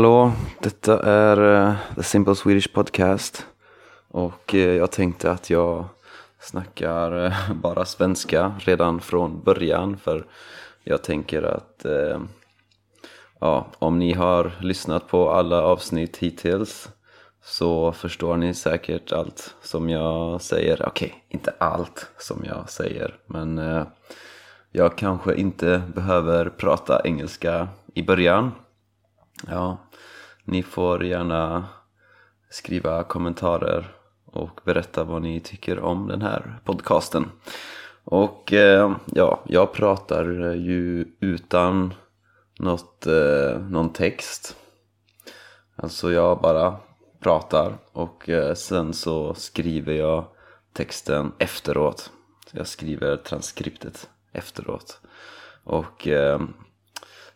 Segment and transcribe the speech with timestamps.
[0.00, 0.32] hallå!
[0.60, 3.46] Detta är uh, The Simple Swedish Podcast.
[4.08, 5.84] Och uh, jag tänkte att jag
[6.40, 9.96] snackar uh, bara svenska redan från början.
[9.96, 10.26] För
[10.84, 11.86] jag tänker att
[13.40, 16.88] ja, om ni har lyssnat på alla avsnitt hittills
[17.44, 20.88] så förstår ni säkert allt som jag säger.
[20.88, 23.60] Okej, okay, inte allt som jag säger, men
[24.72, 28.52] jag kanske inte behöver prata engelska i början.
[29.48, 29.78] Ja,
[30.50, 31.68] ni får gärna
[32.50, 33.92] skriva kommentarer
[34.24, 37.30] och berätta vad ni tycker om den här podcasten.
[38.04, 41.94] Och eh, ja, jag pratar ju utan
[42.58, 44.56] något, eh, någon text.
[45.76, 46.76] Alltså jag bara
[47.20, 50.24] pratar och eh, sen så skriver jag
[50.72, 52.10] texten efteråt.
[52.46, 55.00] Så jag skriver transkriptet efteråt.
[55.64, 56.40] Och eh,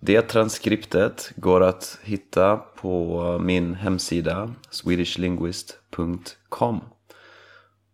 [0.00, 6.80] det transkriptet går att hitta på min hemsida swedishlinguist.com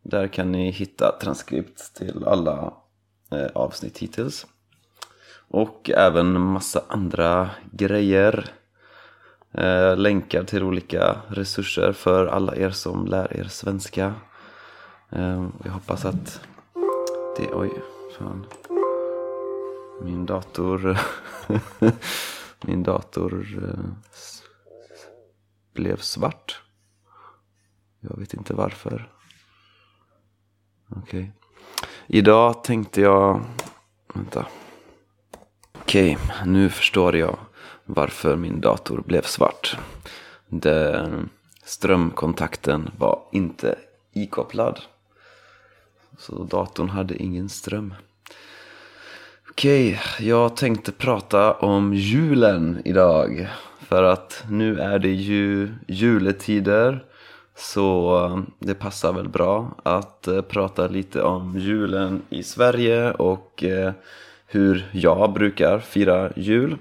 [0.03, 2.73] Där kan ni hitta transkript till alla
[3.33, 4.47] eh, avsnitt hittills.
[5.49, 8.51] Och även massa andra grejer.
[9.53, 14.15] Eh, länkar till olika resurser för alla er som lär er svenska.
[15.11, 16.41] Eh, jag hoppas att
[17.37, 17.55] det...
[17.55, 17.71] Oj,
[18.19, 18.47] fan.
[20.03, 20.99] Min dator
[22.61, 23.85] Min dator eh,
[25.73, 26.63] blev svart.
[28.01, 29.13] Jag vet inte varför.
[30.89, 31.01] Okej.
[31.03, 31.31] Okay.
[32.07, 33.45] Idag tänkte jag...
[34.15, 34.47] Vänta.
[35.73, 37.39] Okej, okay, nu förstår jag
[37.85, 39.79] varför min dator blev svart.
[40.49, 41.29] Den,
[41.65, 43.79] strömkontakten var inte
[44.13, 44.81] ikopplad.
[46.19, 47.95] Så datorn hade ingen ström.
[49.51, 53.49] Okej, jag tänkte prata om julen idag.
[53.81, 57.05] För att nu är det ju juletider.
[57.57, 63.93] Så det passar väl bra att eh, prata lite om julen i Sverige och eh,
[64.47, 66.77] hur jag brukar fira jul.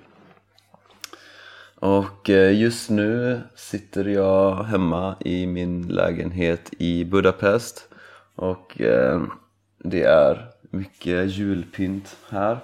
[1.75, 7.89] Och eh, just nu sitter jag hemma i min lägenhet i Budapest.
[8.35, 8.81] Och
[9.83, 12.59] det är mycket julpynt här.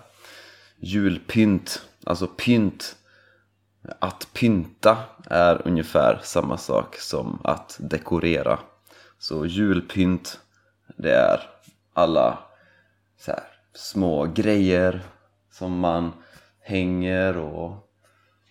[0.80, 2.96] Julpynt, alltså pynt.
[4.00, 8.60] Att pynta är ungefär samma sak som att dekorera.
[9.20, 10.40] Så julpynt,
[10.98, 11.40] det är
[11.94, 12.40] alla
[13.20, 15.02] så här, små grejer
[15.52, 16.12] som man
[16.60, 17.92] hänger och,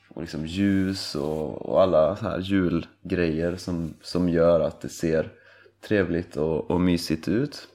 [0.09, 5.32] och liksom ljus och, och alla så här julgrejer som, som gör att det ser
[5.81, 7.69] trevligt och, och mysigt ut.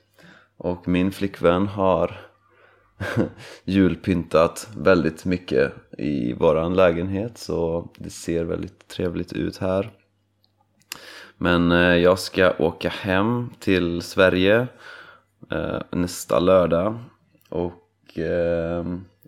[0.58, 2.18] Och min flickvän har
[3.64, 9.92] julpyntat väldigt mycket i våran lägenhet så det ser väldigt trevligt ut här.
[11.38, 14.68] Men eh, jag ska åka hem till Sverige
[15.52, 17.00] eh, nästa lördag
[17.50, 18.86] och eh,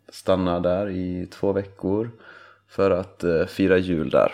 [0.10, 2.12] stanna där i två veckor
[2.68, 4.34] för att fira jul där.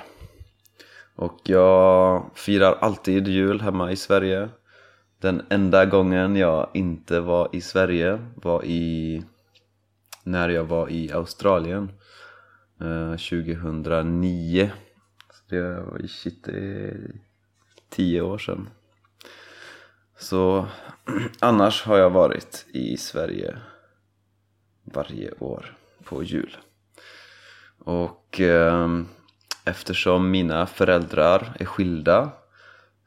[1.16, 4.50] Och jag firar alltid jul hemma i Sverige
[5.24, 9.24] den enda gången jag inte var i Sverige var i
[10.24, 11.92] när jag var i Australien
[12.82, 14.72] eh, 2009
[15.32, 17.12] så det var shit, det är
[17.90, 18.70] tio år sedan.
[20.18, 20.68] Så
[21.40, 23.58] annars har jag varit i Sverige
[24.84, 26.58] varje år på jul.
[27.78, 28.88] Och eh,
[29.66, 32.32] eftersom mina föräldrar är skilda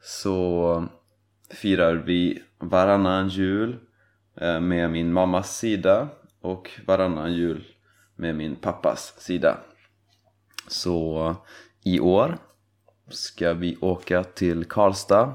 [0.01, 0.87] så
[1.49, 3.77] firar vi varannan jul
[4.41, 6.07] eh, med min mammas sida
[6.41, 7.63] och varannan jul
[8.15, 9.57] med min pappas sida.
[10.67, 11.35] Så
[11.83, 12.37] i år
[13.09, 15.33] ska vi åka till Karlstad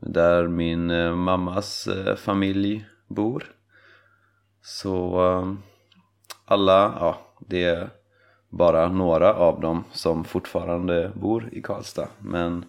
[0.00, 3.44] där min eh, mammas eh, familj bor.
[4.62, 5.18] Så
[6.44, 7.90] alla, ja det är
[8.48, 12.64] bara några av dem som fortfarande bor i Karlstad men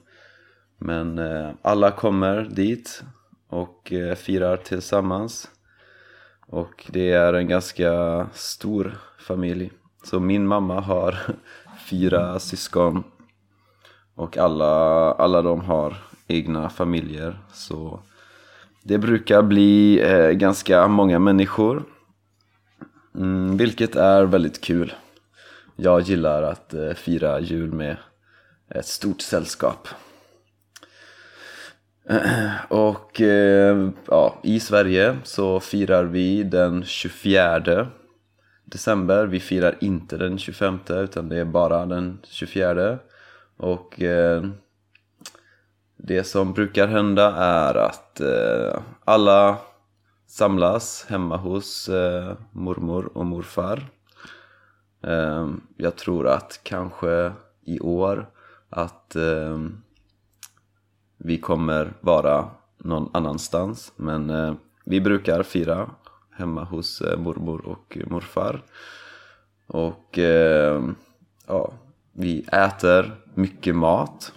[0.80, 3.04] men eh, alla kommer dit
[3.50, 5.50] och eh, firar tillsammans.
[6.48, 9.72] Och det är en ganska stor familj.
[10.04, 11.16] Så min mamma har
[11.90, 13.04] fyra syskon.
[14.16, 15.98] Och alla, alla de har
[16.28, 17.40] egna familjer.
[17.54, 18.00] Så
[18.84, 21.84] det brukar bli eh, ganska många människor.
[23.16, 24.94] Mm, vilket är väldigt kul.
[25.76, 27.98] Jag gillar att eh, fira jul med
[28.70, 29.88] ett stort sällskap.
[32.70, 37.88] Och eh, ja, i Sverige så firar vi den 24
[38.66, 39.26] december.
[39.26, 42.98] Vi firar inte den 25 utan det är bara den 24.
[43.58, 44.44] Och eh,
[45.98, 49.58] det som brukar hända är att eh, alla
[50.28, 53.88] samlas hemma hos eh, mormor och morfar.
[55.04, 57.32] Eh, jag tror att kanske
[57.66, 58.30] i år
[58.70, 59.58] att eh,
[61.20, 64.54] vi kommer vara någon annanstans men eh,
[64.86, 65.90] vi brukar fira
[66.32, 68.64] hemma hos eh, mormor och morfar.
[69.68, 70.84] Och eh,
[71.48, 71.74] ja,
[72.14, 74.34] vi äter mycket mat.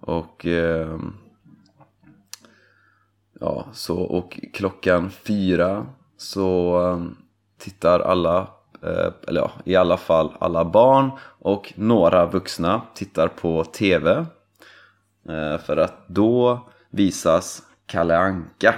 [0.00, 0.98] Och eh,
[3.40, 5.86] ja, så och klockan fyra
[6.16, 7.04] så eh,
[7.58, 8.48] tittar alla
[9.28, 14.26] eller ja, i alla fall alla barn och några vuxna tittar på TV.
[15.28, 18.74] Eh, för att då visas Kalle Anka.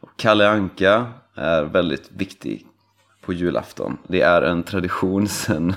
[0.00, 2.66] Och Kalle Anka är väldigt viktig
[3.20, 3.98] på julafton.
[4.08, 5.74] Det är en tradition sedan,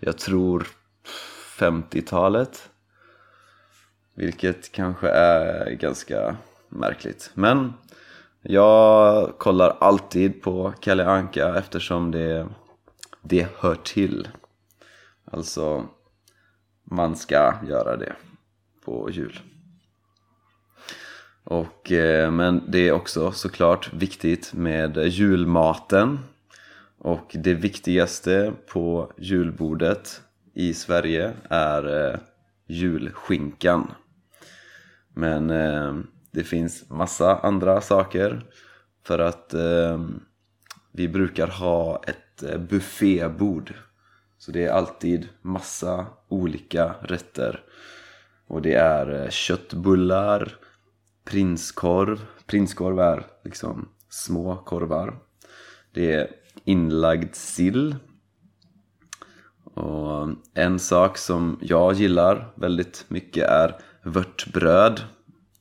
[0.00, 0.66] jag tror,
[1.58, 2.70] 50-talet.
[4.14, 6.36] Vilket kanske är ganska
[6.68, 7.30] märkligt.
[7.34, 7.72] Men
[8.42, 12.48] jag kollar alltid på Kalle Anka eftersom det,
[13.22, 14.28] det hör till.
[15.24, 15.86] Alltså,
[16.84, 18.12] man ska göra det
[18.84, 19.40] på jul.
[21.44, 26.18] Och, eh, men det är också såklart viktigt med julmaten.
[26.98, 30.22] Och det viktigaste på julbordet
[30.54, 32.18] i Sverige är eh,
[32.66, 33.92] julskinkan.
[35.14, 35.94] Men eh,
[36.30, 38.44] det finns massa andra saker
[39.06, 39.54] för att
[40.92, 43.74] vi brukar ha ett buffébord
[44.38, 47.64] så det är alltid massa olika rätter
[48.50, 50.56] och det är eh, köttbullar,
[51.24, 55.18] prinskorv, prinskorv är liksom små korvar.
[55.92, 56.30] Det är
[56.64, 57.96] inlagd sill.
[59.74, 65.00] Och eh, en sak som jag gillar väldigt mycket är vörtbröd.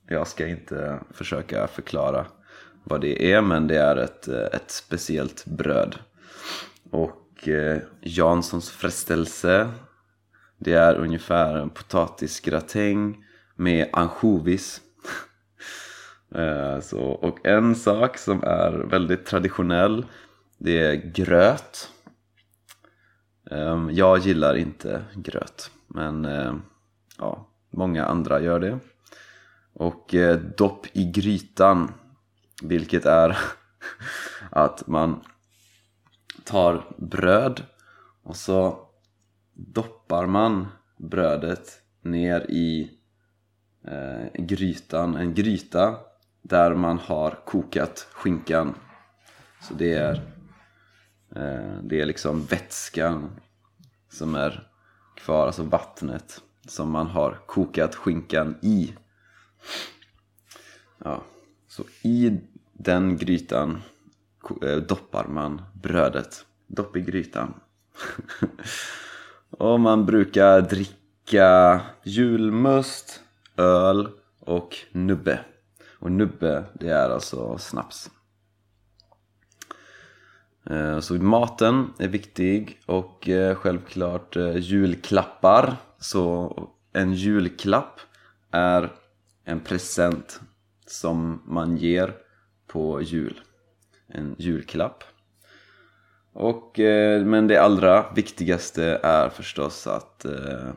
[0.07, 2.25] Jag ska inte försöka förklara
[2.83, 5.95] vad det är men det är ett, eh, ett speciellt bröd.
[6.91, 7.49] Och
[8.01, 9.69] Janssons frestelse
[10.59, 13.25] det är ungefär en potatisgratäng
[13.55, 14.81] med ansjovis.
[16.35, 20.05] Eh, så, och en sak som är väldigt traditionell
[20.57, 21.89] det är gröt.
[23.51, 26.53] Ehm, jag gillar inte gröt men eh,
[27.17, 28.79] ja, många andra gör det
[29.73, 31.93] och eh, dopp i grytan
[32.63, 33.37] vilket är
[34.51, 35.21] att man
[36.43, 37.63] tar bröd
[38.23, 38.88] och så
[39.67, 40.67] doppar man
[40.97, 42.91] brödet ner i
[43.87, 45.97] eh, grytan, en gryta
[46.41, 48.75] där man har kokat skinkan
[49.61, 50.13] så det är
[51.35, 53.31] eh, det är liksom vätskan
[54.09, 54.67] som är
[55.15, 58.93] kvar, alltså vattnet som man har kokat skinkan i
[61.03, 61.23] Ja,
[61.67, 62.39] så i
[62.73, 63.81] den grytan
[64.61, 66.45] eh, doppar man brödet.
[66.67, 67.53] Dopp i grytan.
[69.51, 73.21] och man brukar dricka julmust,
[73.57, 74.07] öl
[74.39, 75.39] och nubbe.
[75.99, 78.09] Och nubbe, det är alltså snaps.
[80.69, 85.75] Eh, så maten är viktig och eh, självklart eh, julklappar.
[85.99, 86.53] Så
[86.93, 87.99] en julklapp
[88.51, 88.91] är
[89.43, 90.41] en present
[90.87, 92.13] som man ger
[92.67, 93.41] på jul.
[94.07, 95.03] En julklapp.
[96.39, 100.69] Och, eh, men det allra viktigaste är förstås att eh,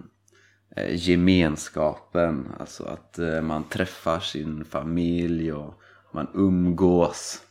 [0.76, 5.74] eh, gemenskapen, alltså att eh, man träffar sin familj och
[6.12, 7.42] man umgås.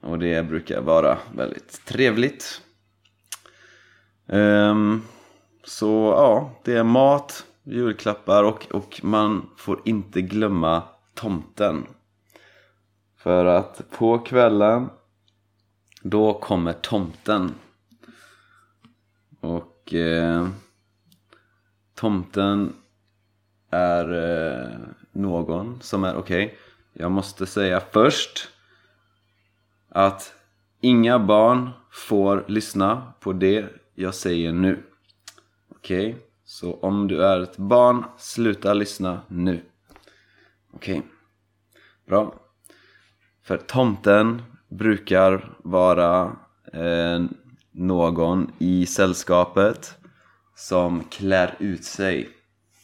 [0.00, 2.62] Och det brukar vara väldigt trevligt.
[4.26, 5.02] Um,
[5.64, 10.82] så ja, det är mat, julklappar och, och man får inte glömma
[11.14, 11.86] tomten.
[13.18, 14.88] För att på kvällen
[16.04, 17.54] då kommer tomten.
[19.40, 20.48] Och eh,
[21.94, 22.72] tomten
[23.70, 24.78] är eh,
[25.12, 26.46] någon som är okej.
[26.46, 26.58] Okay,
[26.92, 28.48] jag måste säga först
[29.88, 30.34] att
[30.80, 34.82] inga barn får lyssna på det jag säger nu.
[35.68, 36.08] Okej?
[36.08, 36.22] Okay?
[36.44, 39.64] Så om du är ett barn, sluta lyssna nu.
[40.72, 40.98] Okej.
[40.98, 41.10] Okay.
[42.06, 42.34] Bra.
[43.42, 44.42] För tomten
[44.78, 46.36] brukar vara
[46.72, 47.24] eh,
[47.72, 49.94] någon i sällskapet
[50.54, 52.28] som klär ut sig.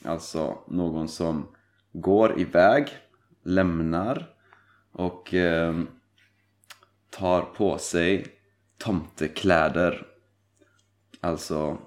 [0.04, 1.48] Alltså någon som
[1.92, 2.88] går iväg,
[3.44, 4.28] lämnar
[4.92, 5.80] och eh,
[7.10, 8.26] tar på sig
[8.78, 10.06] tomtekläder.
[11.20, 11.78] Alltså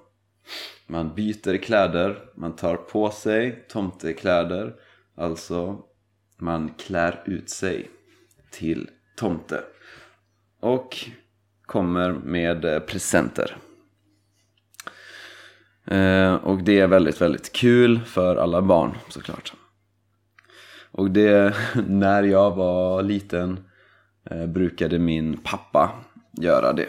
[0.86, 4.74] Man byter kläder, man tar på sig tomtekläder
[5.16, 5.84] Alltså,
[6.36, 7.90] man klär ut sig
[8.50, 9.64] till tomte
[10.64, 10.96] och
[11.66, 13.56] kommer med eh, presenter.
[15.86, 19.52] Eh, och det är väldigt, väldigt kul för alla barn såklart.
[20.90, 21.54] Och det,
[21.86, 23.64] när jag var liten
[24.30, 25.90] eh, brukade min pappa
[26.32, 26.88] göra det.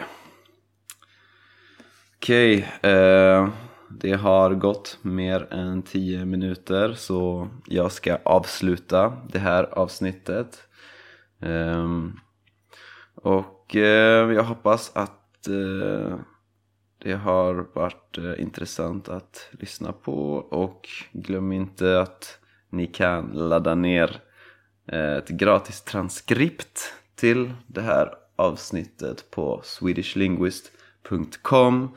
[2.16, 3.50] Okej, okay,
[3.90, 10.68] det har gått mer än 10 minuter så jag ska avsluta det här avsnittet.
[11.40, 12.12] Ehm,
[13.14, 16.18] och och eh, jag hoppas att eh,
[16.98, 22.38] det har varit eh, intressant att lyssna på och glöm inte att
[22.70, 24.20] ni kan ladda ner
[25.18, 31.96] ett gratis transkript till det här avsnittet på swedishlinguist.com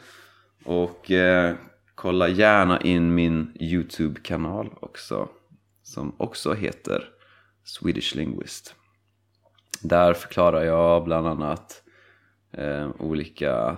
[0.65, 1.11] och
[1.95, 5.29] kolla gärna in min YouTube-kanal också
[5.83, 7.09] som också heter
[7.63, 8.75] Swedish Linguist.
[9.81, 11.83] Där förklarar jag bland annat
[12.53, 13.77] eh, olika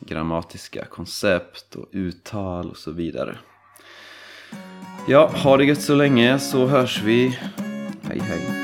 [0.00, 3.38] grammatiska koncept och uttal och så vidare.
[5.08, 7.38] Ja, ha det gött så länge så hörs vi.
[8.02, 8.55] Hej hej.